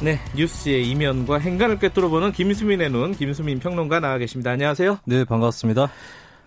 [0.00, 4.52] 네, 뉴스의 이면과 행간을 꿰뚫어보는 김수민의 눈, 김수민 평론가 나와 계십니다.
[4.52, 5.00] 안녕하세요.
[5.04, 5.90] 네, 반갑습니다.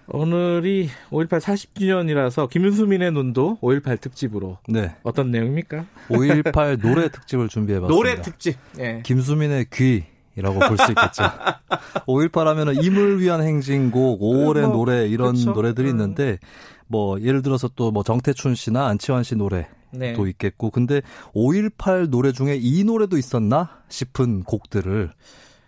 [0.08, 4.58] 오늘이 5.18 40주년이라서 김수민의 눈도 5.18 특집으로.
[4.70, 4.96] 네.
[5.04, 5.86] 어떤 내용입니까?
[6.10, 7.94] 5.18 노래 특집을 준비해봤습니다.
[7.94, 8.58] 노래 특집.
[8.78, 9.02] 네.
[9.04, 10.04] 김수민의 귀.
[10.38, 11.24] 이라고 볼 수 있겠죠.
[12.08, 15.52] 5.18 하면은 임을 위한 행진곡, 5월의 뭐, 노래 이런 그렇죠?
[15.52, 15.92] 노래들이 음.
[15.96, 16.40] 있는데
[16.88, 20.14] 뭐 예를 들어서 또 뭐 정태춘 씨나 안치환 씨 노래 네.
[20.14, 21.02] 도 있겠고 근데
[21.34, 25.12] 5.18 노래 중에 이 노래도 있었나 싶은 곡들을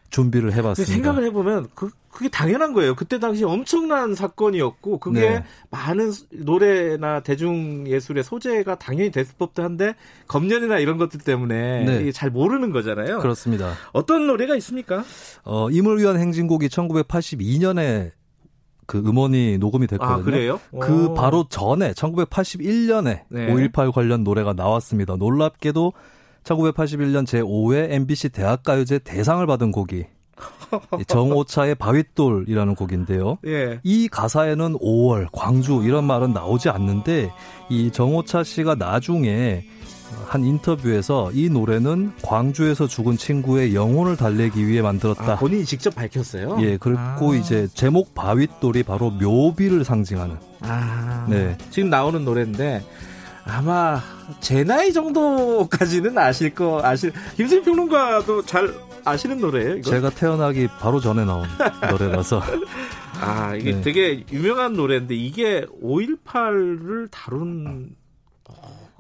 [0.10, 0.94] 준비를 해봤습니다.
[0.94, 2.96] 생각을 해보면 그 그게 당연한 거예요.
[2.96, 5.44] 그때 당시 엄청난 사건이었고 그게 네.
[5.72, 9.96] 많은 노래나 대중 예술의 소재가 당연히 됐을 법도 한데
[10.28, 12.12] 검열이나 이런 것들 때문에 네.
[12.12, 13.20] 잘 모르는 거잖아요.
[13.20, 13.74] 그렇습니다.
[13.92, 15.04] 어떤 노래가 있습니까?
[15.44, 18.12] 어, 임을 위한 행진곡이 1982년에
[18.86, 20.16] 그 음원이 녹음이 됐거든요.
[20.16, 20.60] 아, 그래요?
[20.80, 21.14] 그 오.
[21.14, 23.54] 바로 전에 1981년에 네.
[23.54, 25.16] 5.18 관련 노래가 나왔습니다.
[25.16, 25.94] 놀랍게도
[26.44, 30.06] 1981년 제5회 MBC 대학가요제 대상을 받은 곡이
[31.08, 33.38] 정오차의 바윗돌이라는 곡인데요.
[33.46, 33.80] 예.
[33.84, 37.32] 이 가사에는 5월, 광주 이런 말은 나오지 않는데
[37.70, 39.64] 이 정오차 씨가 나중에
[40.28, 45.34] 한 인터뷰에서 이 노래는 광주에서 죽은 친구의 영혼을 달래기 위해 만들었다.
[45.34, 46.58] 아, 본인이 직접 밝혔어요?
[46.62, 47.36] 예, 그리고 아.
[47.36, 50.38] 이제 제목 바윗돌이 바로 묘비를 상징하는.
[50.62, 51.26] 아.
[51.30, 51.58] 네.
[51.70, 52.84] 지금 나오는 노래인데
[53.46, 54.02] 아마
[54.40, 58.74] 제 나이 정도까지는 아실 거 아실 김수희 평론가도 잘
[59.06, 59.76] 아시는 노래예요.
[59.78, 59.90] 이거?
[59.90, 61.46] 제가 태어나기 바로 전에 나온
[61.92, 62.42] 노래라서.
[63.20, 63.82] 아 이게 네.
[63.82, 67.96] 되게 유명한 노래인데 이게 5.18을 다룬.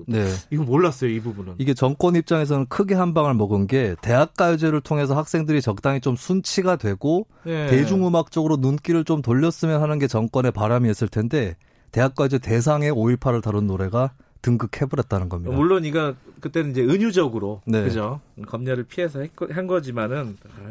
[0.08, 0.26] 네.
[0.50, 1.56] 이거 몰랐어요, 이 부분은.
[1.58, 7.28] 이게 정권 입장에서는 크게 한 방을 먹은 게 대학가요제를 통해서 학생들이 적당히 좀 순치가 되고
[7.44, 7.68] 네.
[7.68, 11.56] 대중음악적으로 눈길을 좀 돌렸으면 하는 게 정권의 바람이었을 텐데
[11.92, 14.12] 대학가요제 대상의 5.18을 다룬 노래가
[14.42, 15.56] 등극해버렸다는 겁니다.
[15.56, 17.84] 물론 이거 그때는 이제 은유적으로 네.
[17.84, 20.70] 그죠 검열을 피해서 한 거지만은 아,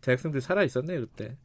[0.00, 1.36] 대학생들 살아 있었네요 그때.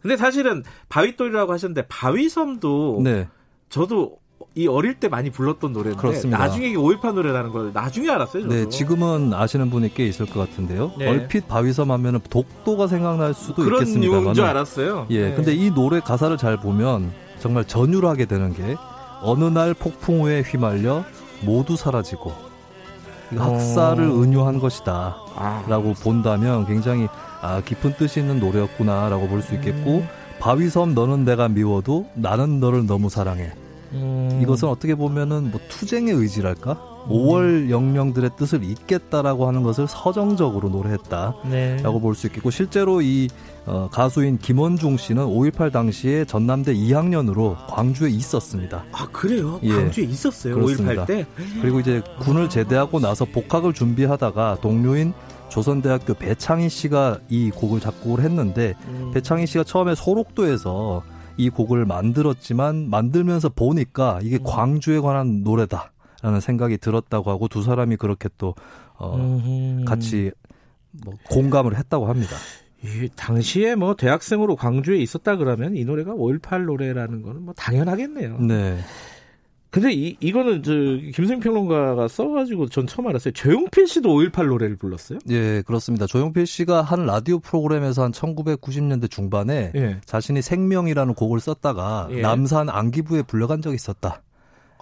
[0.00, 3.28] 근데 사실은 바위돌이라고 하셨는데 바위섬도 네.
[3.68, 4.20] 저도
[4.54, 6.38] 이 어릴 때 많이 불렀던 노래인데 그렇습니다.
[6.38, 8.42] 나중에 이게 5.18 노래라는 걸 나중에 알았어요.
[8.42, 8.54] 저도.
[8.54, 10.92] 네, 지금은 아시는 분이 꽤 있을 것 같은데요.
[10.98, 11.08] 네.
[11.08, 14.20] 얼핏 바위섬 하면은 독도가 생각날 수도 그런 있겠습니다만.
[14.22, 15.06] 그런 줄 알았어요.
[15.10, 15.34] 예, 네.
[15.34, 18.76] 근데 이 노래 가사를 잘 보면 정말 전율하게 되는 게
[19.22, 21.04] 어느 날 폭풍 우에 휘말려
[21.42, 22.32] 모두 사라지고
[23.36, 24.22] 학살을 어...
[24.22, 25.64] 은유한 것이다 아.
[25.68, 27.06] 라고 본다면 굉장히
[27.42, 30.08] 아, 깊은 뜻이 있는 노래였구나 라고 볼 수 있겠고 음...
[30.40, 33.52] 바위섬 너는 내가 미워도 나는 너를 너무 사랑해
[33.92, 34.40] 음...
[34.42, 41.82] 이것은 어떻게 보면은 뭐 투쟁의 의지랄까 5월 영령들의 뜻을 잇겠다라고 하는 것을 서정적으로 노래했다라고 네.
[41.82, 43.28] 볼수 있겠고 실제로 이
[43.66, 48.84] 어, 가수인 김원중 씨는 5.18 당시에 전남대 2학년으로 광주에 있었습니다.
[48.92, 49.60] 아 그래요?
[49.62, 49.68] 예.
[49.68, 50.54] 광주에 있었어요?
[50.54, 51.04] 그렇습니다.
[51.04, 51.26] 5.18 때?
[51.60, 55.12] 그리고 이제 군을 제대하고 나서 복학을 준비하다가 동료인
[55.50, 59.10] 조선대학교 배창희 씨가 이 곡을 작곡을 했는데 음.
[59.12, 61.02] 배창희 씨가 처음에 소록도에서
[61.38, 64.44] 이 곡을 만들었지만 만들면서 보니까 이게 음.
[64.44, 65.92] 광주에 관한 노래다.
[66.20, 68.56] 라는 생각이 들었다고 하고 두 사람이 그렇게 또
[68.96, 70.32] 어, 같이
[71.04, 72.36] 뭐 공감을 했다고 합니다.
[72.82, 78.38] 이 당시에 뭐 대학생으로 광주에 있었다 그러면 이 노래가 5.18 노래라는 거는 뭐 당연하겠네요.
[78.40, 78.78] 네.
[79.70, 80.72] 근데 이, 이거는 저,
[81.14, 83.32] 김승 평론가가 써가지고 전 처음 알았어요.
[83.32, 85.18] 조용필 씨도 5.18 노래를 불렀어요?
[85.28, 86.06] 예, 그렇습니다.
[86.06, 90.00] 조용필 씨가 한 라디오 프로그램에서 한 1990년대 중반에 예.
[90.06, 92.22] 자신이 생명이라는 곡을 썼다가 예.
[92.22, 94.22] 남산 안기부에 불려간 적이 있었다.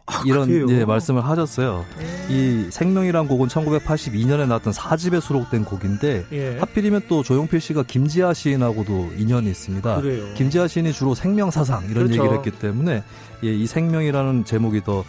[0.06, 0.48] 아, 이런?
[0.70, 1.84] 예, 말씀을 하셨어요.
[2.28, 6.58] 이 생명이란 곡은 1982년에 나왔던 4집에 수록된 곡인데 예.
[6.58, 10.00] 하필이면 또 조용필 씨가 김지아 시인하고도 인연이 있습니다.
[10.00, 10.24] 그래요.
[10.34, 12.14] 김지아 시인이 주로 생명 사상 이런 그렇죠.
[12.14, 13.02] 얘기를 했기 때문에
[13.44, 15.04] 예, 이 생명이라는 제목이 더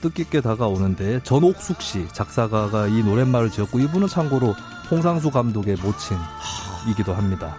[0.00, 4.54] 뜻깊게 다가오는데 전옥숙 씨 작사가가 이 노랫말을 지었고 이분은 참고로
[4.90, 7.56] 홍상수 감독의 모친이기도 합니다.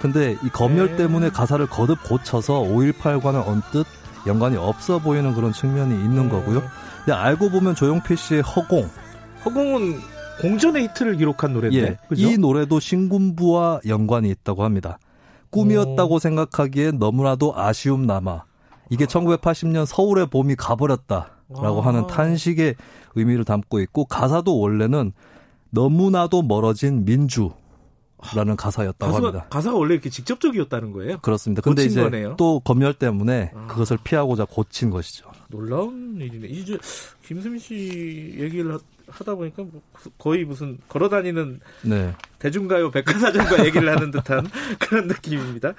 [0.00, 0.96] 근데 이 검열 네.
[0.96, 3.86] 때문에 가사를 거듭 고쳐서 5.18과는 언뜻
[4.26, 6.28] 연관이 없어 보이는 그런 측면이 있는 음.
[6.28, 6.62] 거고요.
[6.98, 8.88] 근데 알고 보면 조용필 씨의 허공.
[9.44, 10.00] 허공은
[10.40, 14.98] 공전의 히트를 기록한 노래인데 예, 이 노래도 신군부와 연관이 있다고 합니다.
[15.50, 16.18] 꿈이었다고 오.
[16.18, 18.44] 생각하기엔 너무나도 아쉬움 남아.
[18.90, 19.06] 이게 아.
[19.06, 21.86] 1980년 서울의 봄이 가버렸다라고 아.
[21.86, 22.74] 하는 탄식의
[23.14, 25.12] 의미를 담고 있고 가사도 원래는
[25.70, 27.50] 너무나도 멀어진 민주
[28.34, 29.46] 라는 가사였다고 가사가, 합니다.
[29.50, 31.18] 가사가 원래 이렇게 직접적이었다는 거예요?
[31.20, 31.62] 그렇습니다.
[31.62, 32.36] 근데 이제 거네요?
[32.36, 33.66] 또 검열 때문에 아.
[33.66, 35.30] 그것을 피하고자 고친 것이죠.
[35.48, 36.48] 놀라운 일이네.
[36.48, 36.78] 이제
[37.26, 38.78] 김수민 씨 얘기를
[39.08, 39.80] 하다 보니까 뭐
[40.18, 42.14] 거의 무슨 걸어다니는 네.
[42.38, 44.46] 대중가요 백과사전과 얘기를 하는 듯한
[44.78, 45.74] 그런 느낌입니다.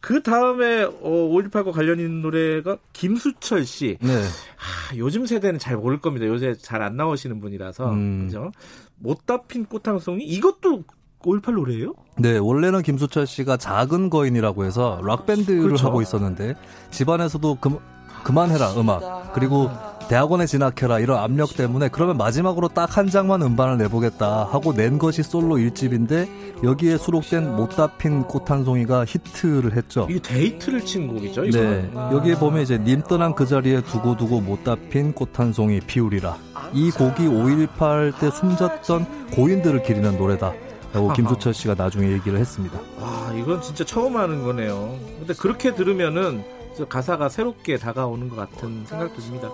[0.00, 3.96] 그 다음에 어, 5.18과 관련 있는 노래가 김수철 씨.
[4.02, 4.12] 네.
[4.12, 6.26] 아, 요즘 세대는 잘 모를 겁니다.
[6.26, 8.26] 요새 잘 안 나오시는 분이라서 음.
[8.26, 8.52] 그죠?
[8.96, 10.84] 못다 핀 꽃 한 송이 이것도
[11.24, 11.94] 5.18 노래예요?
[12.16, 15.86] 네, 원래는 김수철 씨가 작은 거인이라고 해서 락 밴드를 그렇죠.
[15.88, 16.54] 하고 있었는데
[16.90, 17.78] 집안에서도 그,
[18.22, 19.70] 그만해라 음악 그리고
[20.08, 25.22] 대학원에 진학해라 이런 압력 때문에 그러면 마지막으로 딱 한 장만 음반을 내보겠다 하고 낸 것이
[25.22, 30.06] 솔로 1집인데 여기에 수록된 못다 핀 꽃 한 송이가 히트를 했죠.
[30.10, 31.46] 이게 대히트를 친 곡이죠?
[31.46, 31.90] 이거 네.
[31.94, 32.10] 아.
[32.12, 36.36] 여기에 보면 이제 님 떠난 그 자리에 두고두고 못다 핀 꽃 한 송이 피우리라.
[36.74, 40.52] 이 곡이 5.18 때 숨졌던 고인들을 기리는 노래다.
[40.94, 42.78] 라고 김수철 씨가 나중에 얘기를 했습니다.
[43.00, 44.98] 아, 이건 진짜 처음 하는 거네요.
[45.18, 46.44] 근데 그렇게 들으면은
[46.88, 49.50] 가사가 새롭게 다가오는 것 같은 생각도 듭니다.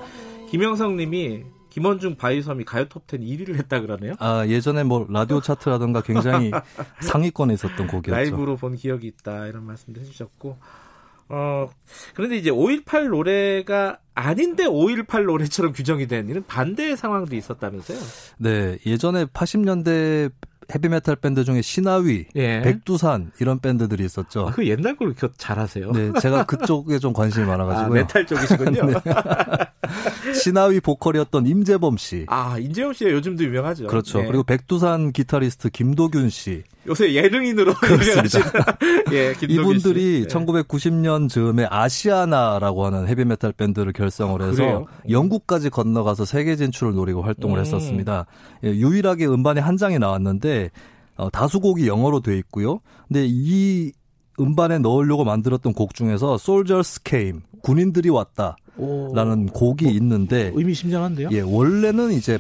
[0.51, 4.15] 김영성 님이 김원중 바이섬이 가요 톱10 1위를 했다 그러네요.
[4.19, 6.51] 아, 예전에 뭐 라디오 차트라든가 굉장히
[7.01, 8.11] 상위권에 있었던 곡이었죠.
[8.11, 10.59] 라이브로 본 기억이 있다 이런 말씀도 해주셨고.
[11.33, 11.71] 어,
[12.15, 17.99] 그런데 이제 5.18 노래가 아닌데 5.18 노래처럼 규정이 된 이런 반대의 상황도 있었다면서요?
[18.39, 20.33] 네, 예전에 80년대
[20.75, 22.61] 헤비메탈 밴드 중에 시나위, 예.
[22.63, 24.49] 백두산 이런 밴드들이 있었죠.
[24.49, 25.93] 아, 그 옛날 걸 그렇게 잘하세요?
[25.93, 27.87] 네, 제가 그쪽에 좀 관심이 많아가지고요.
[27.87, 28.87] 아, 메탈 쪽이시군요.
[28.87, 28.95] 네.
[30.43, 32.25] 시나위 보컬이었던 임재범 씨.
[32.29, 33.87] 아, 임재범 씨가 요즘도 유명하죠.
[33.87, 34.21] 그렇죠.
[34.21, 34.27] 네.
[34.27, 36.63] 그리고 백두산 기타리스트 김도균 씨.
[36.87, 38.77] 요새 예능인으로 그렇습니다.
[39.13, 40.27] 예, 이분들이 씨.
[40.29, 47.59] 1990년 즈음에 아시아나라고 하는 헤비메탈 밴드를 결성을 해서 아, 영국까지 건너가서 세계 진출을 노리고 활동을
[47.59, 47.61] 음.
[47.61, 48.27] 했었습니다.
[48.65, 50.71] 예, 유일하게 음반이 한 장이 나왔는데
[51.17, 52.81] 어, 다수곡이 영어로 돼 있고요.
[53.09, 53.93] 근데 이
[54.41, 58.57] 음반에 넣으려고 만들었던 곡 중에서 Soldiers Came 군인들이 왔다
[59.15, 59.53] 라는 오.
[59.53, 61.29] 곡이 어, 있는데 의미심장한데요?
[61.33, 62.39] 예, 원래는 이제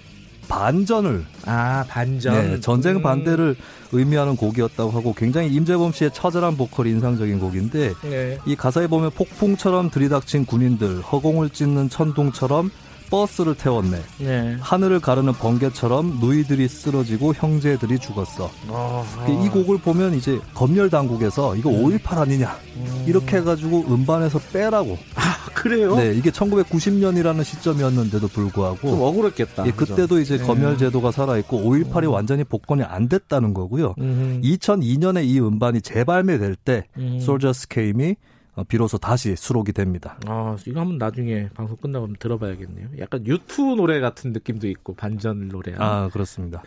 [0.48, 3.02] 반전을 아 반전 네, 전쟁 음.
[3.02, 3.54] 반대를
[3.92, 8.38] 의미하는 곡이었다고 하고 굉장히 임재범 씨의 처절한 보컬이 인상적인 곡인데 네.
[8.44, 12.70] 이 가사에 보면 폭풍처럼 들이닥친 군인들 허공을 찢는 천둥처럼
[13.10, 14.00] 버스를 태웠네.
[14.18, 14.56] 네.
[14.60, 18.48] 하늘을 가르는 번개처럼 누이들이 쓰러지고 형제들이 죽었어.
[18.68, 21.98] 아, 이 곡을 보면 이제 검열 당국에서 이거 음.
[21.98, 23.04] 5.18 아니냐 음.
[23.06, 24.96] 이렇게 해가지고 음반에서 빼라고.
[25.16, 25.94] 아 그래요?
[25.96, 29.66] 네, 이게 1990년이라는 시점이었는데도 불구하고 좀 억울했겠다.
[29.66, 30.44] 예, 그때도 이제 네.
[30.44, 32.12] 검열 제도가 살아 있고 5.18이 음.
[32.12, 33.94] 완전히 복권이 안 됐다는 거고요.
[33.98, 34.40] 음.
[34.42, 37.18] 2002년에 이 음반이 재발매될 때 음.
[37.20, 38.16] Soldiers Came이
[38.56, 40.18] 어, 비로소 다시 수록이 됩니다.
[40.26, 42.88] 아, 이거 한번 나중에 방송 끝나고 들어봐야겠네요.
[42.98, 45.74] 약간 유튜브 노래 같은 느낌도 있고 반전 노래.
[45.76, 46.62] 아, 그렇습니다.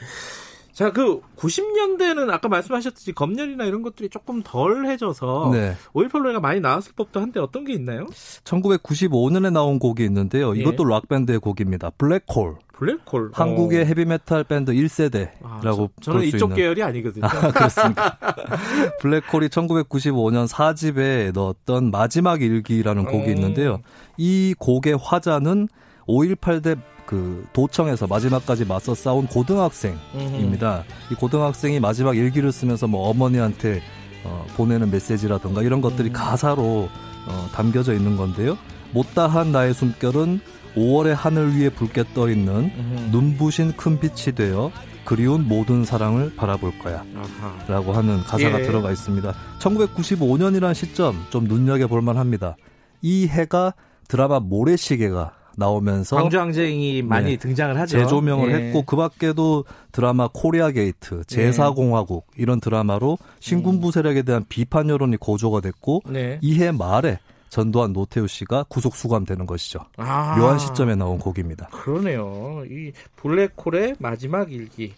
[0.73, 5.75] 자, 그 90년대는 아까 말씀하셨듯이 검열이나 이런 것들이 조금 덜해져서 네.
[5.93, 8.07] 5.18 노래가 많이 나왔을 법도 한데 어떤 게 있나요?
[8.43, 10.55] 1995년에 나온 곡이 있는데요.
[10.55, 10.61] 예.
[10.61, 10.93] 이것도 예.
[10.93, 11.91] 락 밴드의 곡입니다.
[11.91, 12.55] 블랙홀.
[12.73, 13.31] 블랙홀.
[13.33, 13.85] 한국의 어.
[13.85, 16.55] 헤비메탈 밴드 1세대라고 아, 저, 저는 이쪽 있는.
[16.55, 17.25] 계열이 아니거든요.
[17.29, 18.17] 아, 그렇습니다.
[18.99, 23.35] 블랙홀이 1995년 4집에 넣었던 마지막 일기라는 곡이 음.
[23.35, 23.81] 있는데요.
[24.17, 25.67] 이 곡의 화자는
[26.07, 26.75] 5.18 대
[27.05, 30.83] 그 도청에서 마지막까지 맞서 싸운 고등학생입니다.
[31.11, 33.81] 이 고등학생이 마지막 일기를 쓰면서 뭐 어머니한테
[34.23, 36.13] 어, 보내는 메시지라든가 이런 것들이 음.
[36.13, 36.89] 가사로
[37.27, 38.57] 어, 담겨져 있는 건데요.
[38.91, 40.39] 못다한 나의 숨결은
[40.75, 43.09] 5월의 하늘 위에 붉게 떠 있는 음.
[43.11, 44.71] 눈부신 큰 빛이 되어
[45.05, 47.03] 그리운 모든 사랑을 바라볼 거야.
[47.15, 47.65] 아하.
[47.67, 48.63] 라고 하는 가사가 예.
[48.63, 49.33] 들어가 있습니다.
[49.59, 52.55] 1995년이라는 시점 좀 눈여겨볼 만합니다.
[53.01, 53.73] 이 해가
[54.07, 57.97] 드라마 모래시계가 나오면서 광주항쟁이 많이 네, 등장을 하죠.
[57.97, 58.55] 재조명을 예.
[58.55, 62.41] 했고 그 밖에도 드라마 코리아 게이트, 제4공화국 예.
[62.41, 66.39] 이런 드라마로 신군부 세력에 대한 비판 여론이 고조가 됐고 네.
[66.41, 67.19] 이해 말에
[67.49, 69.81] 전두환 노태우 씨가 구속 수감되는 것이죠.
[69.97, 71.67] 아, 묘한 시점에 나온 곡입니다.
[71.67, 72.63] 그러네요.
[72.67, 74.93] 이 블랙홀의 마지막 일기.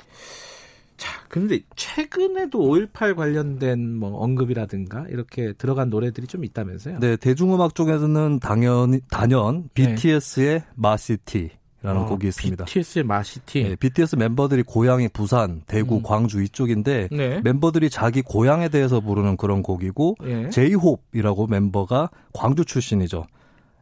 [0.98, 7.00] 자, 근데 최근에도 5.18 관련된 뭐 언급이라든가 이렇게 들어간 노래들이 좀 있다면서요?
[7.00, 10.66] 네, 대중음악 쪽에서는 당연 단연 BTS의 네.
[10.76, 11.50] 마시티
[11.82, 12.66] 라는 어, 곡이 있습니다.
[12.66, 13.64] BTS의 마시티.
[13.64, 16.02] 네, BTS 멤버들이 고향이 부산, 대구, 음.
[16.04, 17.42] 광주 이쪽인데 네.
[17.44, 20.50] 멤버들이 자기 고향에 대해서 부르는 그런 곡이고 네.
[20.50, 23.26] 제이홉이라고 멤버가 광주 출신이죠.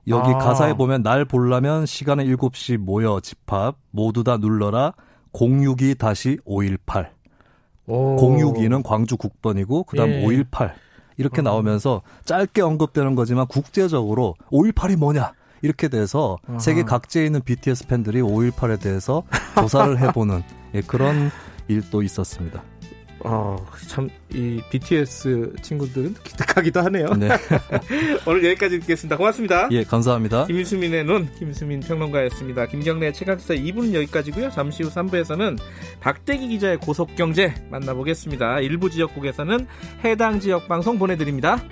[0.08, 0.38] 여기 아.
[0.38, 4.94] 가사에 보면 날 보려면 시간에 7시 모여 집합 모두 다 눌러라
[5.34, 7.12] 062 다시 518.
[7.88, 8.16] 오.
[8.18, 10.26] 062는 광주 국번이고 그다음 예.
[10.26, 10.76] 518
[11.18, 11.44] 이렇게 어.
[11.44, 16.60] 나오면서 짧게 언급되는 거지만 국제적으로 518이 뭐냐 이렇게 돼서 아하.
[16.60, 19.24] 세계 각지에 있는 BTS 팬들이 518에 대해서
[19.56, 20.44] 조사를 해보는
[20.76, 21.32] 예, 그런
[21.68, 22.64] 일도 있었습니다.
[23.24, 27.08] 어, 참, 이 BTS 친구들은 기특하기도 하네요.
[27.18, 27.30] 네.
[28.28, 29.16] 오늘 여기까지 듣겠습니다.
[29.16, 29.70] 고맙습니다.
[29.72, 30.46] 예, 감사합니다.
[30.48, 32.66] 김수민의 눈, 김수민 평론가였습니다.
[32.68, 35.58] 김경래 최강사 2부는 여기까지고요 잠시 후 3부에서는
[36.02, 38.60] 박대기 기자의 고속경제 만나보겠습니다.
[38.60, 39.68] 일부 지역국에서는
[40.04, 41.64] 해당 지역 방송 보내드립니다.